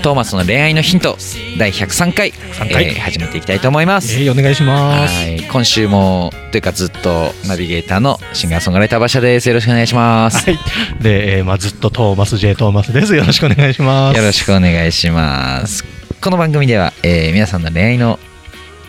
[0.00, 1.16] トーマスの恋愛のヒント
[1.58, 2.84] 第103回103回。
[2.86, 5.14] えー始めていきたいと思います、えー、お願いします。
[5.14, 5.42] はい。
[5.42, 9.48] 今週もというかずっとナビゲーターのシンガーソングライター馬車です。
[9.48, 10.58] よろしくお願いします、はい。
[11.02, 13.14] で、えーまあ、ずっとトーマス J トーマスです。
[13.14, 14.16] よろしくお願いします。
[14.16, 15.84] よろしくお願いします。
[16.20, 18.18] この番組では、えー皆さんの恋愛の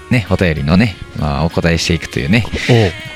[0.09, 2.45] ねお便りのね、まあ、お答えしていくというね、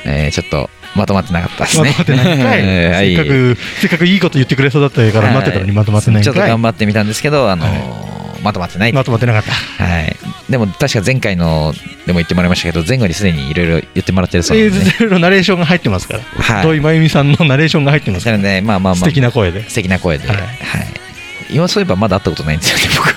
[0.06, 1.94] えーちょっとまとまってなかったですね。
[1.98, 8.94] まとまってない せっかくせっかくいいこと言ってくれそうだったから待ってたのにまとまってないんちょっと頑張ってみたんですけど、あのーまとまってない。
[8.94, 9.84] まとまってなかった。
[9.84, 10.16] はい、
[10.50, 11.74] でも確か前回の
[12.06, 16.64] でも言ってもらいましたけど前後にすでにいろいろ言ってもらってるそうえなんで、ね、ーいろいろナレーションが入ってますから、はい。
[16.64, 19.00] 土井真由美さんのナレーションが入ってますから、なのでまあまあまあ。
[19.00, 19.68] 素敵な声で。
[19.68, 20.44] 素敵な声で、ははい。
[20.44, 23.16] い今そういえばまだ会ったことないんですよね僕。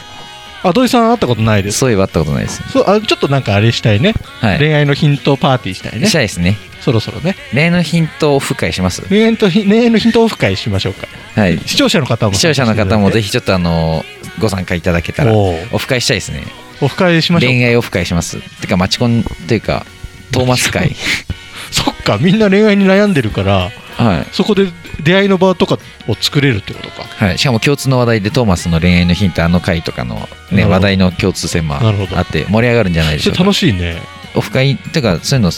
[0.63, 1.79] あ土井さん会ったことないです。
[1.79, 4.59] そういえば会ったことないですそうあちょっとなんかあれしたいね、はい。
[4.59, 6.07] 恋愛のヒントパーティーしたいね。
[6.07, 7.37] したいですねそろそろね。
[7.53, 9.03] 例のヒントを付会します？
[9.09, 11.07] 恋愛とひ恋愛のヒントオフ会しましょうか。
[11.35, 11.59] はい。
[11.59, 14.05] 視聴者の方も視聴者の方もぜひひちょっとあの
[14.41, 16.43] ご参加いただけたらオフ会したいですね。
[16.81, 17.51] オフ会しましょう。
[17.51, 18.39] 恋愛オフ会します。
[18.61, 19.87] てかマチコンというか
[20.33, 20.95] トーマス会。
[21.71, 24.27] そっかみんな恋愛に悩んでるからはい。
[24.33, 24.69] そこで
[25.03, 27.03] 出会いの場とかを作れるってことか。
[27.03, 33.43] はい、しかも共通の話題でトーマスの恋愛のヒントあの回とかの、ね、話題の共通点もあって盛り上がるんじゃないでしょうか。
[33.43, 34.01] 楽しいね。
[34.35, 35.51] オフ会っていうかそういうの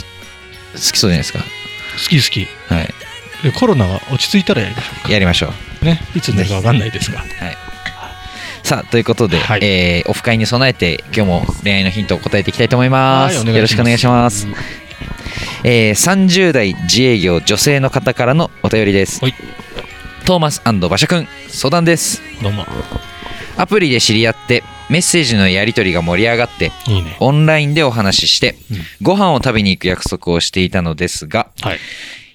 [0.74, 1.38] 好きそうじゃないですか。
[1.40, 1.44] 好
[2.08, 2.46] き好き。
[2.72, 2.94] はい。
[3.42, 5.52] でコロナが落ち着いたらやりましょやりましょう。
[5.82, 7.20] うねいつになるか分かんないですが。
[7.20, 7.28] はい。
[8.62, 9.60] さあということで、はい。
[9.62, 13.56] えーオフ会に備えて今日も恋愛のヒントを答えていきたいと思います,、はいお願いします。
[13.56, 14.46] よろしくお願いします、
[15.64, 19.34] えー30代自営業女性の方からのお便りです、はい。
[20.24, 22.22] トーマス馬車くん相談です。
[22.42, 22.66] どうも。
[23.56, 27.16] アプリで知り合ってメッセージのやり取りが盛り上がっていいね。
[27.20, 28.78] オンラインでお話しして、うん。
[29.02, 31.78] ご飯を食べに行く約束をしていたのですがはい。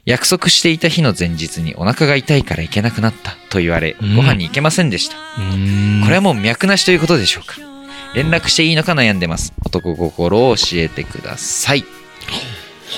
[0.05, 4.15] 約束していた日の前日にお腹が痛いから行けなくなったと言われ、うん。
[4.15, 5.15] ご飯に行けませんでした。
[5.15, 7.57] これはもう脈なしということでしょうか？
[8.15, 9.51] 連絡していいのか悩んでます。
[9.65, 11.83] 男心を教えてください。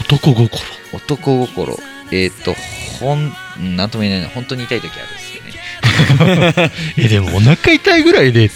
[0.01, 0.49] 男心。
[0.93, 1.79] 男心。
[2.11, 2.53] えっ、と
[2.99, 3.33] ほん
[3.75, 4.21] なんとも言えない。
[4.27, 6.71] な本当に痛い時あるんですよね。
[6.97, 8.49] えでもお腹痛いぐらいで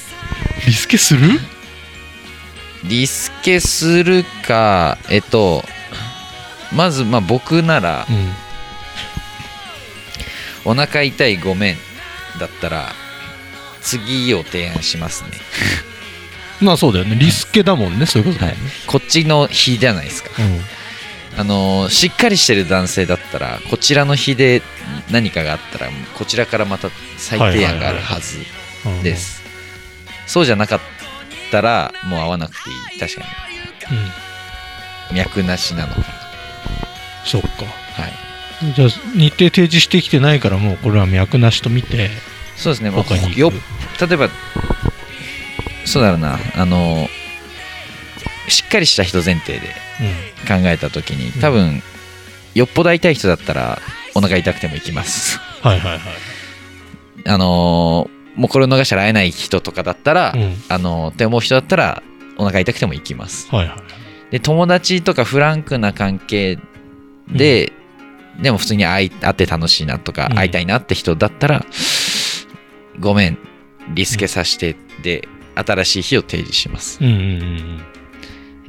[0.66, 1.40] リスケする？
[2.84, 5.64] リスケするかえっと
[6.72, 8.34] まずまあ僕ならうん。
[10.64, 11.78] お腹痛いごめん
[12.40, 12.92] だったら
[13.82, 15.30] 次を提案しますね、
[16.62, 17.16] まあそうだよね。
[17.20, 18.06] リスケだもんね。
[18.06, 20.30] そういうことだよね、こっちの日じゃないですか。
[21.38, 24.62] あのーしっかりしてる男性だったらこちらの日で
[25.10, 28.38] 何かがあったらこちらからまた最低案があるはず
[28.86, 29.41] うんです
[30.32, 30.80] そうじゃなかっ
[31.52, 33.00] たらもう会わなくていい。
[33.00, 33.26] 確か
[33.92, 35.16] うん。
[35.18, 35.94] に脈なしなの。
[35.94, 36.06] かな
[37.26, 37.48] そっか。
[37.48, 38.74] はい。
[38.74, 42.10] じゃあ日程提示してきてないからもうこれは脈なしと見て
[42.56, 43.52] そうですね、まあよ
[44.00, 44.30] 例えば
[45.84, 46.40] そうだろうな。
[46.56, 47.08] あのー
[48.48, 51.82] しっかりした人前提でう考えた時に多分、
[52.54, 53.80] よっぽど会いたい人だったら
[54.14, 55.38] お腹痛くても行きます。
[55.38, 56.00] んはいはいはい。
[57.26, 60.56] あのーもうこれを逃したら会えない人とかだったら、うん。
[60.70, 62.04] あのーって思う人だったら
[62.38, 63.50] お腹痛くても行きます。
[63.50, 63.78] はいはい
[64.32, 66.58] で友達とかフランクな関係
[67.28, 67.74] で、
[68.42, 70.38] でも普通に会い会って楽しいなとか、うん。
[70.38, 71.66] 会いたいなって人だったら
[73.00, 73.38] ごめん
[73.94, 77.00] リスケさせてで新しい日を提示します。
[77.02, 77.82] うんうん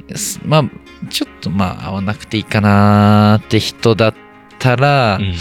[0.09, 0.17] うん。
[0.17, 0.63] すまあ
[1.09, 4.15] ちょっとまあ会わなくていいかなーって人だっ
[4.59, 5.33] たら、うん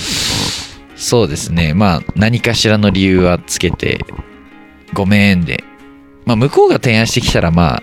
[1.03, 1.75] そうですね。
[1.75, 4.05] まあ何かしらの理由はつけて
[4.95, 5.65] ごめんで。
[6.25, 7.83] まあ向こうが提案してきたらま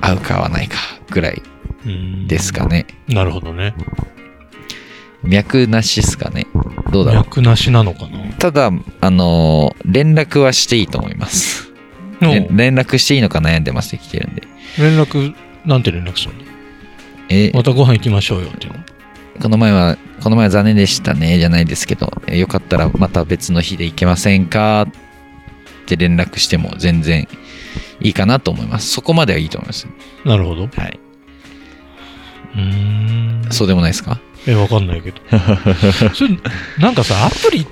[0.00, 0.76] あ会うか会わないか
[1.10, 1.42] ぐらい
[1.84, 2.86] うんですかね。
[3.08, 3.74] なるほどね。
[5.24, 6.46] 脈なしっすかね。
[6.92, 7.24] どうだろう。
[7.24, 8.32] 脈なしなのかな。
[8.34, 8.70] ただ
[9.00, 11.72] あのー連絡はしていいと思います。
[12.20, 14.42] 連絡していいのか悩んでますって来てるんで。
[14.78, 15.34] 連絡
[15.64, 16.40] なんて連絡するの？
[17.28, 17.50] え？
[17.52, 18.78] またご飯行きましょうよっていうの？
[19.42, 24.82] この前はこの前は残念でしたねじゃないですけどえよかったらまた別の日で行けませんか？
[24.82, 24.88] っ
[25.86, 27.28] て連絡しても全然
[28.00, 28.88] いいかなと思います。
[28.90, 29.86] そこまではいいと思います。
[30.24, 30.64] なるほど。
[30.64, 30.98] うはい。
[32.56, 33.52] ーん。
[33.52, 34.18] そうでもないですか？
[34.48, 35.18] えわかんないけど。
[36.14, 36.36] それ
[36.78, 37.66] なんかさアプリっ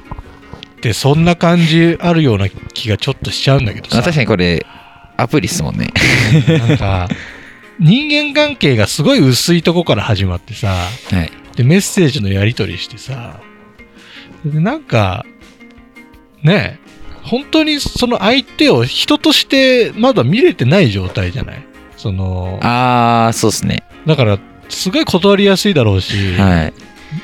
[0.80, 3.98] てそんな感じあるような気がちょっとしちゃうんだけどさ。
[3.98, 4.64] あ確かにこれ
[5.16, 5.88] アプリっすもんね。
[6.46, 7.08] なんか
[7.80, 10.68] 人間関係がすごい薄いとこから始まってさ。
[10.68, 13.40] はいで、メッセージのやり取りしてさ、
[14.44, 15.24] でなんか、
[16.42, 16.88] ねえ、
[17.22, 21.66] 本当にその相手を人としてまだ見れてない状態じゃない？
[21.96, 23.82] その、ああ、そうですね。
[24.06, 26.64] だから、すごい断りやすいだろうし、は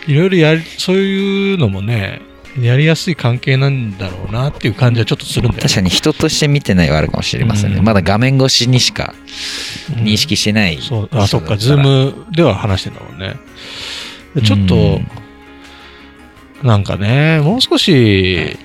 [0.07, 0.13] い。
[0.13, 2.23] いろいろやり、そういうのもね、
[2.59, 5.63] やりやすい関係なんだろうなっていう感じはちょっとするんだよね。
[5.63, 7.79] 確かに人として見てないはあるかもしれませんね。
[7.79, 9.15] うんまだ画面越しにしか
[9.97, 13.37] うん認識してない、そう、あ、そっか、ズームでは話してんだもんね。
[14.35, 15.09] でちょっと、うん
[16.63, 18.59] なんかね、もう少し、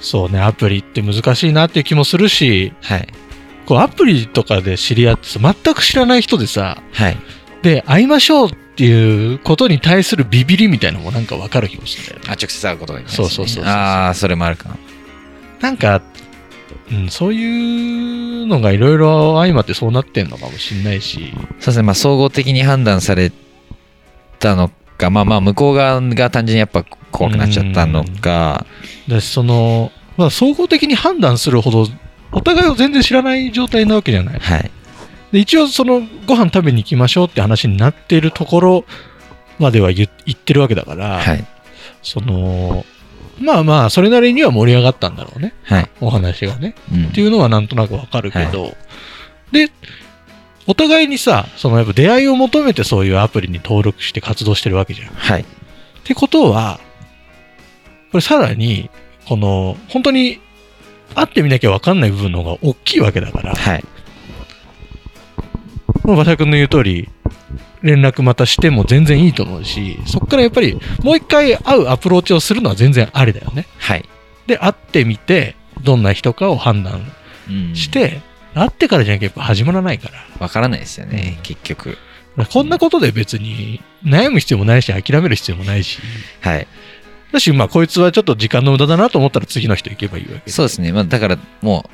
[0.00, 3.08] そうね、アプリって難しいなっていう気もするし、はい。
[3.66, 7.16] こうアプリとかで知り合ってさ、全く知らない人でさ、はい。
[7.62, 12.24] で、会いましょうっていうことに対するビビりみたいなのもなんかわかる気もするんだよね。
[12.28, 14.76] あ、直接会うことが、ね、そうそうそうそうああ、それもあるかな。
[15.60, 16.00] なんか、
[16.92, 21.82] うん、そういうのがいろいろ相まってそうなってんのかもしんないし、そうですね。
[21.82, 23.32] まあ、総合的に判断され
[24.38, 28.66] たのか、まあまあ、向こう側が単純にやっぱ怖くなっちゃったのか、
[29.08, 31.86] だしその、まあ、総合的に判断するほど、
[32.32, 34.38] お互いを全然知らない状態なわけじゃない。
[34.38, 34.70] はい。
[35.32, 38.84] で一応、その、ご飯食べに行きましょうって話になっているところ
[39.60, 41.44] までは言言ってるわけだから、はい。
[42.02, 42.84] その、
[43.40, 45.54] まあまあ、それなりには盛り上がったんだろうね。
[45.64, 45.88] はい。
[46.00, 46.74] お話がね。
[46.92, 48.76] うんっていうのはなんとなくわかるけど、
[49.52, 49.68] で、
[50.66, 55.08] お互いにさ、そのやっぱ出会いを求めてそういうアプリに登録して活動してるわけじゃん。
[55.08, 55.44] っはい。
[56.04, 56.78] てことは、
[58.12, 58.90] これさらに、
[59.26, 60.40] この、本当に
[61.14, 63.84] 会ってみなきゃわかんない部分の方が大きいわけだから、はい。
[66.04, 67.08] 馬車君の言う通り、
[67.82, 73.66] 連絡またしても全然いいと思うし、そこからやっぱりもう一回会うアプローチをするのは全然ありだよね。
[73.78, 74.04] はい。
[74.46, 77.00] で、会ってみて、どんな人かを判断
[77.48, 78.20] うんして、
[78.54, 80.24] 会ってからじゃなきゃやっぱ始まらないから。
[80.38, 81.98] わからないですよね、うん結局。
[82.52, 85.98] こんなことで別に悩む必要もないし、諦める必要もないし。
[86.40, 86.66] はい。
[87.32, 90.92] だし、まあ、こいつはちょっと時間の無駄だなと思ったら次の人行けばいいわけそうですね。
[90.92, 91.90] まあ、だからもう、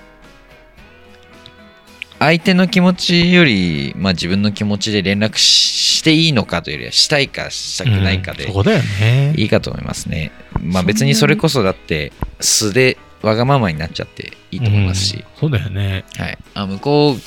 [2.27, 9.35] 相手の気持ちより、まあ、自分の気持ちで連絡ししていいのかというよりは、したいかしたくないかでうんそこだよね。
[9.37, 10.31] いいかと思いますね。
[10.61, 16.05] まあ、別にそれこそだって、素でわがままになっちゃっていいと思いますし、うんそうだよね。
[16.17, 16.39] はい。
[16.55, 17.21] あ、向こう、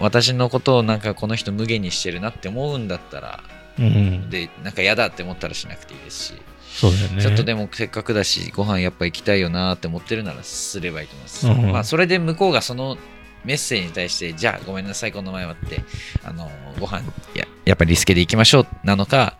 [0.00, 3.40] 私のことをなんかこの人無限にしてるなって思うんだったら、
[3.78, 4.30] うん。
[4.30, 6.34] で、なんか嫌だって思ったらしなくていいですし、
[6.72, 7.22] そうだよね。
[7.22, 11.48] ちょっとでもせっかくだし、ご飯やっぱ行きたいよなって思ってるならすればいいと思います。
[11.48, 12.96] うんまあ、それで向こうがその
[13.44, 15.82] メッセージに対して、じゃあごめんなさい、この前はって、
[16.24, 17.02] あの、ご飯
[17.34, 19.36] や、やっぱりリスケで行きましょうなのか、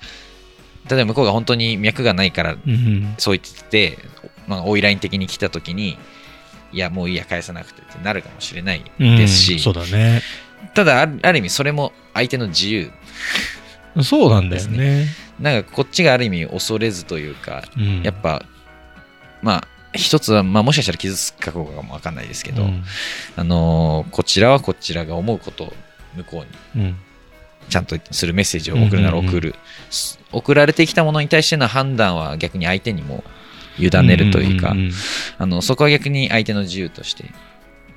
[0.90, 3.14] 例えば向こうが本当に脈がないからうん。
[3.18, 3.98] そう言ってて、
[4.46, 5.98] まあ、オイライン的に来た時に、
[6.72, 10.22] いや、もういいや、返さなくてってなるかもしれないですし、うんそうだね。
[10.74, 12.90] ただある、意味それも相手の自由。
[14.02, 15.06] そうなんだよね。
[15.40, 18.44] なんかこっちがある意味恐れずというか、うんやっぱ、
[19.42, 19.68] まあ、
[19.98, 22.84] 一つは、まあ、もしかしたら傷つくかどうかもわかんないですけど、うん
[23.36, 25.72] あのーこちらはこちらが思うことを
[26.16, 26.96] 向こうにうん。
[27.68, 29.54] ちゃんとするメッセージを送るなら送る、
[29.90, 33.24] す送られてきたものに対しての判断は逆に相手にも
[33.78, 34.74] 委ねるというか、
[35.36, 37.26] あのそこは逆に相手の自由として、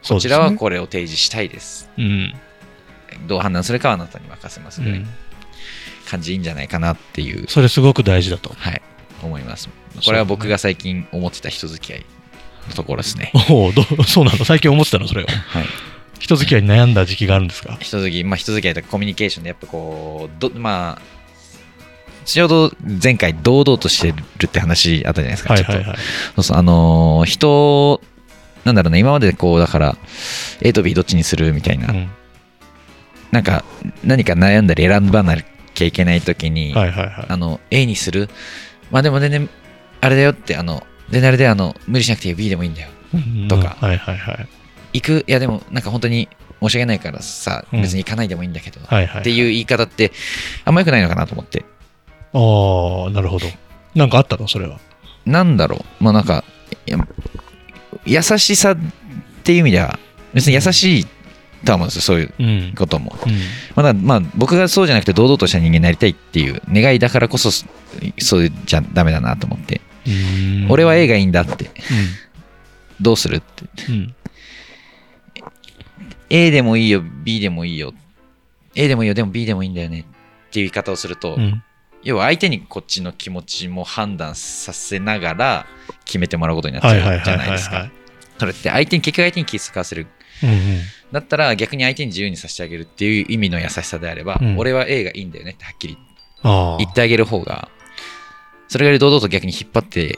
[0.07, 1.89] こちらはこれを提示したいです。
[1.97, 2.33] うん。
[3.27, 5.07] どう判断するかはあなたに任せますぐらいうん。
[6.09, 8.53] 感じいいんじゃないかなっていう、それすごく大事だと。
[8.57, 8.81] はい、
[9.25, 9.69] 思います。
[10.05, 12.05] これは僕が最近思ってた人付き合い
[12.69, 13.31] のところですね。
[13.49, 14.45] おお、どう そうなの？
[14.45, 15.07] 最近思ってたの？
[15.07, 15.27] それを。
[15.27, 15.65] はい。
[16.19, 17.77] 人付き合いに悩んだ時期があるんですか？
[17.79, 21.01] 人付き、まあ人付き合いとかコミュニケーションでやっぱこう、どまあ、
[22.25, 22.71] ちょうど
[23.03, 25.55] 前回堂々としてるって話あったじゃないですか。
[25.57, 25.97] ちょっとはいはいはい。
[26.35, 28.01] そうそう、あのー人、
[28.63, 29.97] なんだろうね、今までこう、だから、
[30.61, 32.09] A と B どっちにするみたいな、うん
[33.31, 33.63] なんか、
[34.03, 35.37] 何か悩んだり選ばな
[35.73, 37.25] きゃいけないときに、はいはいはい。
[37.29, 38.29] あの、A にする
[38.91, 39.49] まあでも全然、
[40.01, 42.89] あれだよって、あの、全然あれで、あの、無理しなくていいよ B でもいいんだよ。
[43.13, 44.47] うんとかはいはいはい。
[44.93, 45.25] 行く？
[45.27, 46.29] いやでも、なんか本当に
[46.61, 48.79] 申し訳ないからさ、うん別に行かないでもいいんだけど。
[48.79, 50.11] っていう言い方って、
[50.65, 51.65] あんま良くないのかなと思って。
[52.33, 53.47] ああ、なるほど。
[53.95, 54.47] なんかあったの？
[54.47, 54.79] それは。
[55.25, 56.43] なんだろう、まあなんか、
[58.05, 58.77] 優しさっ
[59.43, 59.99] ていう意味では、
[60.33, 61.07] 別に優しい
[61.65, 62.73] とは思うんですよ、そういううん。
[62.75, 63.17] ことも。
[63.25, 63.33] うん
[63.75, 67.65] まだまあ僕がそうじゃなくて堂々とした人間になりたいっていう願いだからこそそ
[68.19, 71.69] そうじゃダメだなと思って、うん俺は A がいいんだって
[72.99, 73.65] どうするって。
[76.29, 77.93] A でもいいよ B でもいいよ
[78.75, 80.03] A でもいいよでも B でもいいんだよねっ
[80.51, 81.63] ていう言い方をすると、うん。
[82.03, 85.65] 要は相手にこっちの気持ちも判断させながら
[86.05, 87.89] 決めてもらうことになっちゃうはいじゃないですか。
[88.39, 90.07] それって相手に結局相手に気遣わせる
[90.43, 90.57] うんうん。
[91.11, 95.97] だったら逆に相手に自由にさせてあげるっていう意味の優しさであれば、うん俺は A がいいんだよねってはっきり。
[96.43, 97.69] 言ってあげる方が、
[98.67, 100.17] それより堂々と逆に引っ張って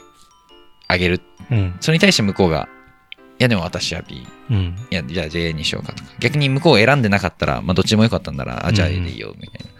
[0.88, 1.20] あげる。
[1.50, 1.76] うん。
[1.80, 2.68] それに対して向こうが、い
[3.38, 4.16] やでも私は B。
[4.16, 4.76] いうん。
[4.90, 6.10] や、じゃあ J にしようかとか。
[6.20, 9.70] 逆に向こうを選んでなかったら、まあどっちもよかったんなら、あ、じゃあ A でいいよ、みたいな。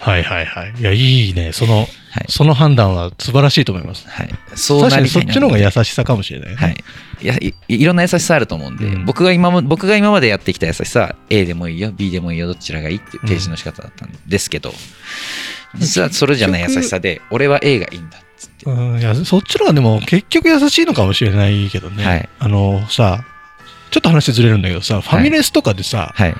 [0.00, 0.74] はいはいはい。
[0.78, 1.52] いや、いいね。
[1.52, 1.88] その、はい。
[2.28, 4.08] その判断は素晴らしいと思います。
[4.08, 4.30] はい。
[4.54, 6.56] そうなりたいなそっちの方が優しさかもしれないね。
[6.56, 6.84] はい。
[7.20, 14.72] いやい、いろんな優しさあると思うんで、うん僕が今も、僕が今までやってきた優しさは A でもいいよ、B でもいいよ、どちらがいいっていう提示の仕方だったんですけど、
[15.76, 18.18] 実はそれじゃない優しさで、俺は A がいいんだ。
[18.66, 22.04] うん、いや、そっちの方がでも結局優しいのかもしれないけどね。
[22.04, 23.24] はいあのさ、
[23.90, 26.34] ちょっと話ずれるんだけどさ、ファミレスとかでさ、はい。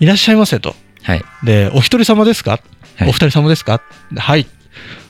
[0.00, 0.74] い、らっしゃいませと。
[1.02, 1.24] はい。
[1.44, 2.52] で、お一人様ですか、
[2.96, 3.82] はいお二人様ですか？
[4.16, 4.46] はい。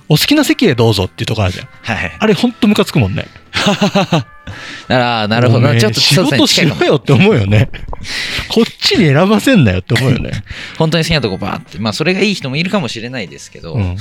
[0.08, 1.66] お好きな席へどうぞっていうとこあるじゃん。
[1.82, 2.12] はい。
[2.18, 3.26] あれほんとムカつくもんね。
[4.88, 5.74] ああ、なるほど。
[5.76, 7.70] ちょっと仕事しろよって思うよね。
[8.48, 10.32] こっちに選ばせんなよって思うよね。
[10.76, 11.78] 本当に好きなとこバーって。
[11.78, 13.96] まあ、それがいい人もいるかもしれないですけど、うん。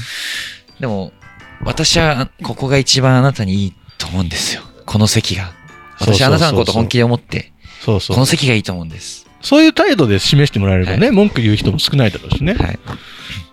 [0.80, 1.14] でも、
[1.62, 4.64] 私はここが一番あなたにいいと思うんですよ。
[4.86, 5.52] この席が。
[6.00, 8.26] 私はあなたのこと本気で思って、そうそうこの。
[8.26, 9.28] 席がいいと思うんです。
[9.42, 12.54] そういう態度で示してもらえればね、は文句言う人も少ないだろうしね。
[12.54, 12.80] はい。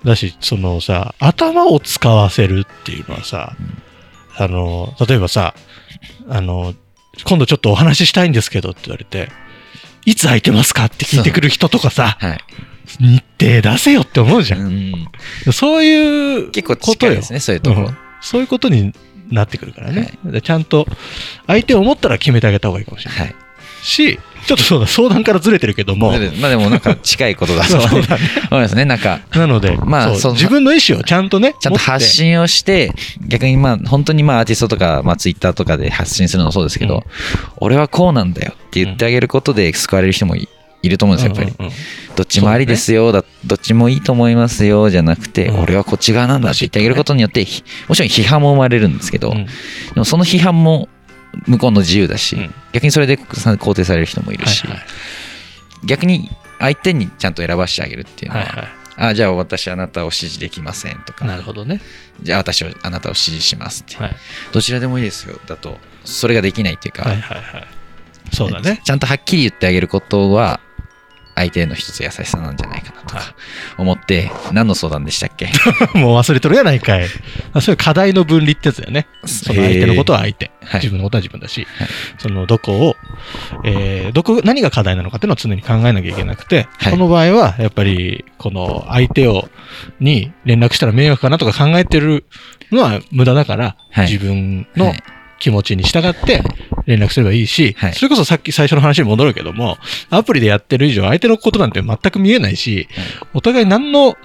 [0.04, 3.56] だし、そのさ、頭を使わせるっていうのはさ、
[4.36, 5.54] あの、例えばさ、
[6.28, 6.74] あの、
[7.26, 9.30] 今度ちょっとお話ししたいんですけどって言われて、
[10.06, 12.38] いつ空いてますかって聞いてくる人とかさ、はい。
[12.98, 14.60] 日程出せよって思うじゃん。
[15.46, 17.86] うん、そういう結構ことよ近いですね、そういうところ。
[17.88, 18.92] うんそういうことに
[19.30, 20.18] なってくるからね。
[20.24, 20.86] でちゃんと
[21.46, 23.20] 相手を思ったら決めてあげた方がいいかもしれない。
[23.20, 23.34] はい。
[23.82, 26.16] し、ちょっとそうだ、相談からずれてるけども、ま
[26.48, 28.84] あでもなんか近いことだと そうだね思いますね。
[28.84, 32.92] なんか、なので、そうまあ自分の意思をちゃんとね、ちゃんと発信をして、
[33.26, 37.02] 逆にまあ本当にまあアーティストとか、まあツイッターとかで発信するのもそうですけど、うん
[37.62, 40.48] 俺はこうなんだよって言ってあげることで救われる人もい
[40.82, 41.56] いると思うんですよ、やっぱり。
[41.58, 41.76] うんうんうん
[42.16, 49.50] どっちもありですよ、だどっちもいいと思いますよ、じゃなくて、うん俺はこっち側なんだって言ってあげることによって、ひもちろん批判も生まれるんですけど、うんで
[49.96, 50.88] もその批判も
[51.46, 54.86] 向こうの自由だし、うん逆にそれで肯定される人もいるし、はいはい
[55.86, 58.68] 逆に相手にちゃんと選ばしてあげるっていうのは、はいは
[59.08, 61.14] あじゃあ私あなたを支持できませんとい。
[61.14, 61.80] か、なるほどね。
[62.22, 64.16] じゃあ私はあなたを支持しますって、はい。
[64.52, 67.66] どちらでもいいですよだとそれができないっていうか、はいはいはい。
[68.34, 68.82] そうだね。
[68.84, 70.60] ちゃんとはっきり言ってあげることは
[71.34, 73.34] 相手への一つ優しさなんじゃないかなとか
[73.78, 75.46] 思って何の相談でしたっけ？
[75.98, 77.06] もう忘れとるやないかい。
[77.54, 79.06] あそういう課題の分離ってやつだよね。
[79.26, 80.50] その相手のことは相手。
[80.64, 80.80] はい。
[80.80, 81.88] 自分のことは自分だし、はい。
[82.18, 82.96] そのどこを、
[83.64, 86.92] えーどこ、何が課題なのかっていうのを常に考えなきゃいけなくて、はい。
[86.92, 89.48] この場合は、やっぱり、この相手を、
[90.00, 92.24] に連絡したら迷惑かなとか考えてる
[92.72, 94.06] のは無駄だから、はい。
[94.10, 95.02] 自分のはい
[95.40, 96.42] 気持ちに従って
[96.86, 97.94] 連絡すればいいし、はい。
[97.94, 99.78] それこそさっき最初の話に戻るけども、
[100.10, 102.86] アプリでやってる以上相手のことなんて全く見えないし、
[103.34, 104.16] お互い何の、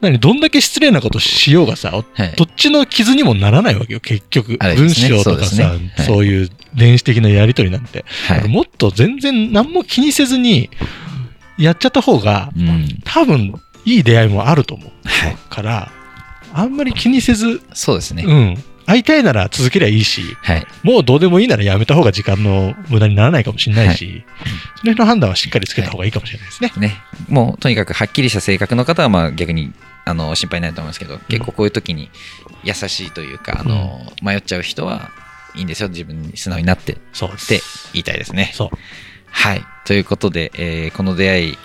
[0.00, 2.32] 何、どんだけ失礼なことしようがさ、おはい。
[2.36, 4.58] どっちの傷にもならないわけよ、結局。
[4.58, 4.88] ね。
[4.88, 5.92] 章とかさ、ね。
[5.96, 6.06] はい。
[6.06, 8.04] そういう電子的なやりとりなんて。
[8.28, 10.70] はい、もっと全然何も気にせずに
[11.56, 12.88] やっちゃった方が、うん。
[13.04, 13.54] 多分
[13.84, 15.92] いい出会いもあると思うはい、から、
[16.52, 18.64] あんまり気にせず、そうですね、うん。
[18.86, 24.24] 会いたいなら続けりゃいいし、はいもうどうでもいいならやめた方が時間の無駄にならないかもしれないし、
[24.76, 26.72] その辺の判断はしっかりつけた方がいいかもしれないですね。
[26.76, 26.96] ね、
[27.28, 29.72] もうとにかくはっきりした性格の方はまあ逆に
[30.04, 32.10] あの心配ないと思いますけど、結構こういう時に
[32.64, 35.10] 優しいというか、あの迷っちゃう人は
[35.54, 36.96] いいんですよ、自分に素直になってっ。
[37.46, 37.60] て
[37.92, 38.50] 言いたいですね。
[38.54, 38.78] そう。
[39.30, 39.64] はい。
[39.84, 41.58] ということで、えーこの出会い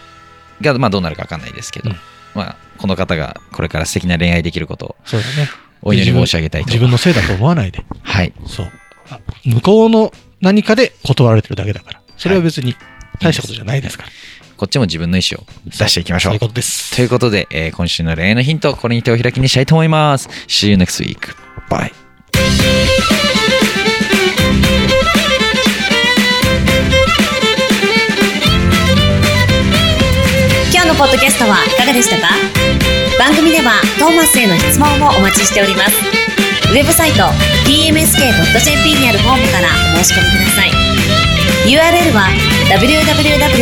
[0.62, 1.96] がまあどうなるか分かんないですけど、うん
[2.38, 5.50] まあ、この方がこれから素敵な恋愛できることをそうだね。
[5.82, 7.84] お祈り申し上げたいと自分のせいだと思わないで。
[8.04, 8.34] はい。
[8.48, 8.72] そう。
[9.10, 12.02] あ向こうの何かで断られてるだけだから。
[12.18, 12.76] それは別に
[13.22, 14.10] 大したことじゃないですから。
[14.58, 16.40] こっちも自分の意思を出していきましょうそういう。
[16.40, 16.96] ことです。
[16.96, 20.28] ということで、えー今週の恋愛のヒント、これに手を開きにしたいと思います。
[20.48, 21.20] See you next week.
[21.70, 21.92] Bye.
[30.74, 32.57] 今日のポッドキャストはいかがでしたか？
[33.18, 35.98] 番組ではトーマスへの質問もお待ちしております。
[36.70, 37.24] ウェブサイト
[37.66, 40.72] tmsk.jp にあるフォームからお申し込みください。
[41.66, 42.30] URL は
[42.70, 43.58] www.tmsk.jp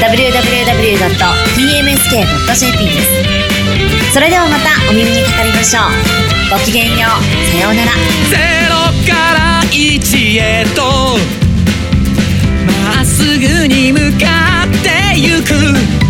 [0.00, 1.18] www.tmsk.jp
[2.84, 4.12] です。
[4.12, 5.84] それではまたお耳にかかりましょう。
[6.50, 7.22] ごきげんよう。
[7.52, 7.92] さようなら。
[8.28, 8.36] ゼ
[8.68, 8.74] ロ
[9.06, 10.82] から一へと
[12.66, 16.09] まっすぐに向かってゆく。